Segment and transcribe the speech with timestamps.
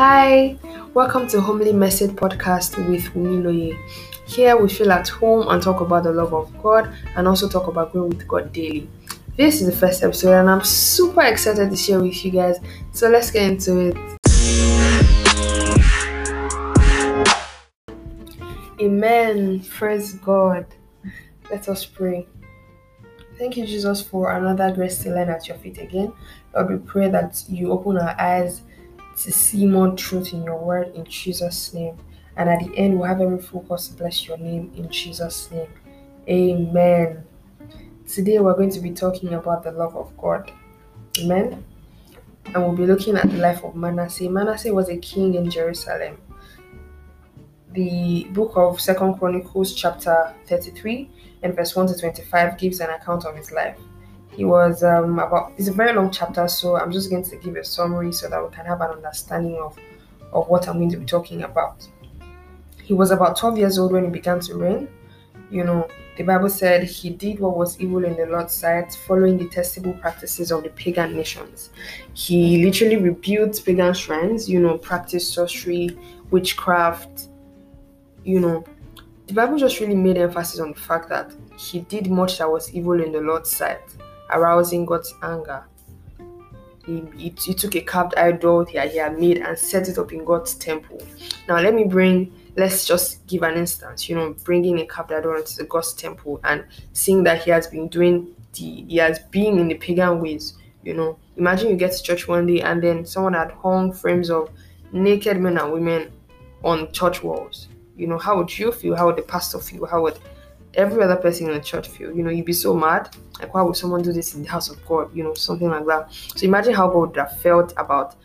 [0.00, 0.56] Hi,
[0.94, 3.76] welcome to Homely Message Podcast with Umiloye.
[4.28, 7.66] Here we feel at home and talk about the love of God and also talk
[7.66, 8.88] about growing with God daily.
[9.36, 12.58] This is the first episode and I'm super excited to share with you guys.
[12.92, 13.96] So let's get into it.
[18.80, 19.64] Amen.
[19.68, 20.66] Praise God.
[21.50, 22.28] Let us pray.
[23.36, 26.12] Thank you, Jesus, for another grace to learn at your feet again.
[26.54, 28.62] Lord, we pray that you open our eyes
[29.22, 31.96] to see more truth in your word in Jesus' name.
[32.36, 35.68] And at the end, we'll have every focus bless your name in Jesus' name.
[36.28, 37.24] Amen.
[38.06, 40.52] Today, we're going to be talking about the love of God.
[41.18, 41.64] Amen.
[42.46, 44.30] And we'll be looking at the life of Manasseh.
[44.30, 46.16] Manasseh was a king in Jerusalem.
[47.72, 51.10] The book of Second Chronicles, chapter 33,
[51.42, 53.78] and verse 1 to 25, gives an account of his life.
[54.38, 57.56] He was um, about, it's a very long chapter, so I'm just going to give
[57.56, 59.76] a summary so that we can have an understanding of,
[60.32, 61.84] of what I'm going to be talking about.
[62.80, 64.86] He was about 12 years old when he began to reign.
[65.50, 69.38] You know, the Bible said he did what was evil in the Lord's sight, following
[69.38, 71.70] detestable practices of the pagan nations.
[72.14, 75.98] He literally rebuilt pagan shrines, you know, practiced sorcery,
[76.30, 77.26] witchcraft,
[78.22, 78.64] you know.
[79.26, 82.72] The Bible just really made emphasis on the fact that he did much that was
[82.72, 83.82] evil in the Lord's sight
[84.30, 85.64] arousing God's anger.
[86.84, 90.12] He, he, he, took a carved idol that he had made and set it up
[90.12, 90.98] in God's temple.
[91.46, 95.36] Now, let me bring, let's just give an instance, you know, bringing a carved idol
[95.36, 99.58] into the God's temple and seeing that he has been doing the, he has been
[99.58, 101.18] in the pagan ways, you know.
[101.36, 104.50] Imagine you get to church one day and then someone had hung frames of
[104.90, 106.10] naked men and women
[106.64, 107.68] on church walls.
[107.96, 108.96] You know, how would you feel?
[108.96, 109.84] How would the pastor feel?
[109.86, 110.18] How would
[110.74, 112.14] every other person in the church feel.
[112.14, 113.14] You know, you'd be so mad.
[113.40, 115.14] Like, why would someone do this in the house of God?
[115.14, 116.12] You know, something like that.
[116.12, 118.16] So imagine how God would have felt about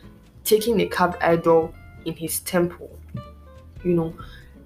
[0.43, 1.73] taking a carved idol
[2.05, 2.99] in his temple.
[3.83, 4.13] You know,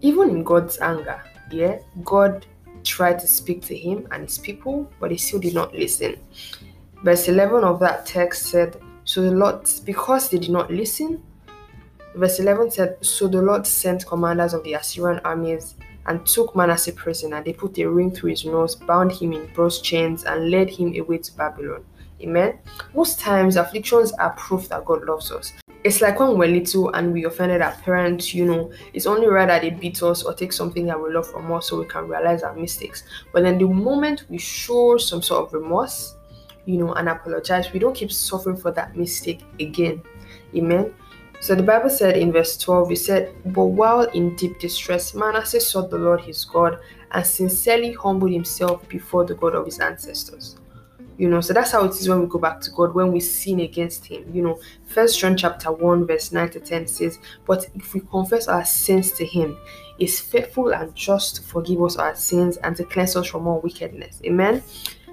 [0.02, 1.22] even in God's anger,
[1.52, 2.46] yeah, God
[2.84, 6.18] tried to speak to him and his people, but he still did not listen.
[7.04, 11.24] Verse 11 of that text said, So the Lord, because they did not listen,
[12.16, 15.76] verse 11 said, So the Lord sent commanders of the Assyrian armies
[16.08, 17.44] and took Manasseh prisoner.
[17.44, 20.96] They put a ring through his nose, bound him in bronze chains, and led him
[21.00, 21.84] away to Babylon.
[22.22, 22.58] Amen.
[22.96, 25.54] Most times, afflictions are proof that God loves us.
[25.84, 29.48] It's like when we're little and we offended our parents, you know, it's only right
[29.48, 32.08] that they beat us or take something that we love from us so we can
[32.08, 33.04] realize our mistakes.
[33.32, 36.16] But then the moment we show some sort of remorse,
[36.66, 40.02] you know, and apologize, we don't keep suffering for that mistake again.
[40.56, 40.94] Amen.
[41.40, 45.60] So the Bible said in verse 12, it said, But while in deep distress, Manasseh
[45.60, 46.80] sought the Lord his God
[47.12, 50.58] and sincerely humbled himself before the God of his ancestors.
[51.18, 53.20] You know, so that's how it is when we go back to God, when we
[53.20, 54.26] sin against him.
[54.32, 58.48] You know, first John chapter 1, verse 9 to 10 says, But if we confess
[58.48, 59.58] our sins to him,
[60.00, 63.62] is faithful and just to forgive us our sins and to cleanse us from all
[63.62, 64.22] wickedness.
[64.26, 64.62] Amen.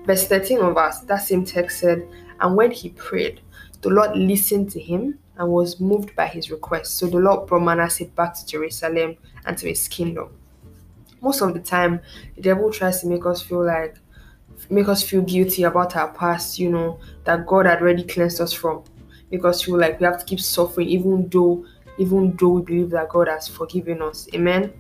[0.05, 2.07] Verse 13 of us, that same text said,
[2.41, 3.41] And when he prayed,
[3.81, 6.97] the Lord listened to him and was moved by his request.
[6.97, 10.31] So the Lord brought Manasseh back to Jerusalem and to his kingdom.
[11.21, 12.01] Most of the time,
[12.37, 13.97] the devil tries to make us feel like,
[14.71, 18.53] make us feel guilty about our past, you know, that God had already cleansed us
[18.53, 18.85] from.
[19.31, 21.65] Make us feel like we have to keep suffering, even though,
[21.99, 24.29] even though we believe that God has forgiven us.
[24.35, 24.73] Amen.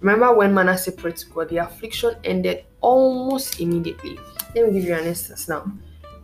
[0.00, 4.18] Remember when Manasseh prayed to God, the affliction ended almost immediately.
[4.54, 5.72] Let me give you an instance now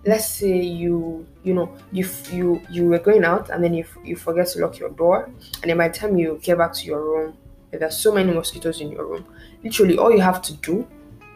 [0.05, 4.17] let's say you you know you you you were going out and then you you
[4.17, 5.31] forget to lock your door
[5.63, 7.37] and then by the time you get back to your room
[7.71, 9.25] there's so many mosquitoes in your room.
[9.63, 10.87] Literally all you have to do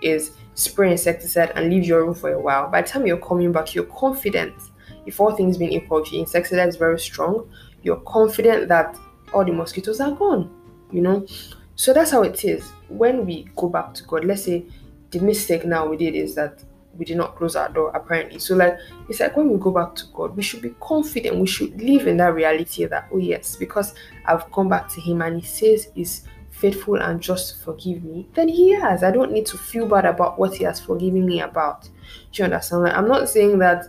[0.03, 2.69] is spray insecticide and leave your room for a while.
[2.69, 4.55] By the time you're coming back you're confident
[5.07, 7.49] if all things being equal if insecticide is very strong
[7.83, 8.99] you're confident that
[9.33, 10.51] all the mosquitoes are gone
[10.91, 11.27] you know?
[11.77, 12.71] So that's how it is.
[12.89, 14.65] When we go back to god let's say
[15.11, 16.63] the mistake now we did is that
[16.97, 18.39] we did not close our door apparently.
[18.39, 18.77] So like
[19.09, 21.39] it's like when we go back to god we should be confident.
[21.39, 23.95] We should live in that reality that oh yes because
[24.27, 28.49] i've come back to him and he says he's faithful and just forgive me then
[28.49, 29.03] he has.
[29.03, 31.83] I don't need to feel bad about what he has forgiven me about.
[31.85, 31.91] Do
[32.35, 32.85] you understand?
[32.85, 33.87] Like i'm not saying that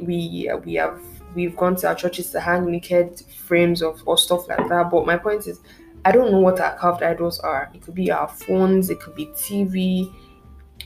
[0.00, 1.00] we we have
[1.34, 5.06] we've gone to our churches to hang naked frames of or stuff like that but
[5.06, 5.60] my point is
[6.04, 7.70] i don't know what our carved idols are.
[7.74, 10.12] It could be our phones it could be tv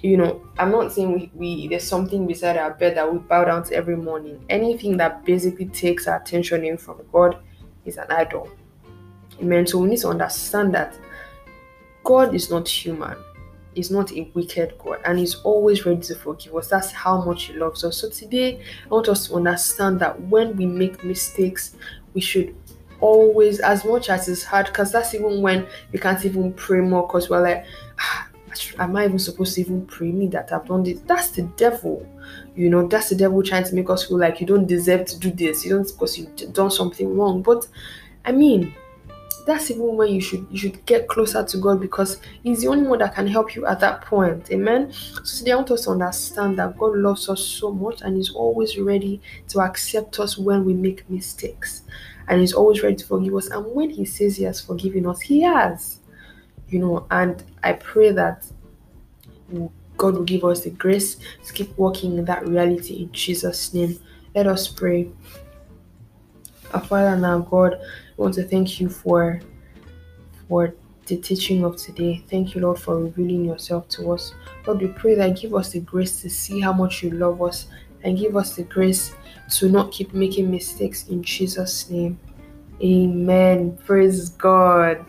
[0.04, 3.46] you know, I'm not saying we, we there's something beside our bed that we bow
[3.46, 4.44] down to every morning.
[4.50, 7.38] Anything that basically takes our attention in from God
[7.86, 8.50] is an idol.
[9.40, 9.66] Amen.
[9.66, 10.94] So we need to understand that
[12.04, 13.16] God is not human.
[13.74, 16.68] He's not a wicked God and He's always ready to forgive us.
[16.68, 17.96] That's how much He loves us.
[17.96, 21.76] So today, I want us to understand that when we make mistakes,
[22.12, 22.54] we should
[23.00, 27.06] always, as much as it's hard, because that's even when we can't even pray more,
[27.06, 27.64] because we're like,
[27.98, 28.13] ah,
[28.78, 31.00] am I even supposed to even pray me that I've done this?
[31.00, 32.06] That's the devil.
[32.54, 35.18] You know, that's the devil trying to make us feel like you don't deserve to
[35.18, 35.64] do this.
[35.64, 37.42] You don't because you've done something wrong.
[37.42, 37.66] But
[38.24, 38.74] I mean,
[39.46, 42.88] that's even when you should you should get closer to God because He's the only
[42.88, 44.50] one that can help you at that point.
[44.50, 44.92] Amen.
[44.92, 48.32] So today I want us to understand that God loves us so much and He's
[48.32, 51.82] always ready to accept us when we make mistakes.
[52.28, 53.48] And He's always ready to forgive us.
[53.48, 56.00] And when He says He has forgiven us, He has.
[56.74, 58.44] You know, and I pray that
[59.96, 63.96] God will give us the grace to keep walking in that reality in Jesus' name.
[64.34, 65.08] Let us pray.
[66.72, 67.78] Our Father and our God,
[68.16, 69.40] we want to thank you for
[70.48, 70.74] for
[71.06, 72.24] the teaching of today.
[72.28, 74.34] Thank you, Lord, for revealing yourself to us.
[74.66, 77.68] Lord, we pray that give us the grace to see how much you love us
[78.02, 79.14] and give us the grace
[79.58, 82.18] to not keep making mistakes in Jesus' name.
[82.82, 83.78] Amen.
[83.86, 85.06] Praise God.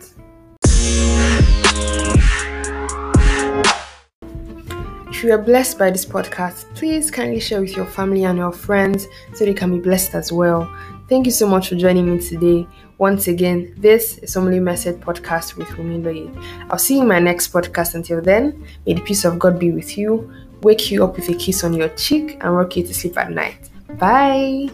[5.16, 8.52] If you are blessed by this podcast, please kindly share with your family and your
[8.52, 10.70] friends so they can be blessed as well.
[11.08, 12.66] Thank you so much for joining me today.
[12.98, 16.30] Once again, this is Homely Message Podcast with Humiloye.
[16.68, 17.94] I'll see you in my next podcast.
[17.94, 20.30] Until then, may the peace of God be with you,
[20.60, 23.30] wake you up with a kiss on your cheek, and rock you to sleep at
[23.30, 23.70] night.
[23.98, 24.68] Bye.